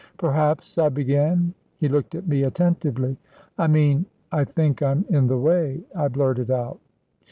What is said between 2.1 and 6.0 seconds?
at me attentively. "I mean, I think I'm in the way,"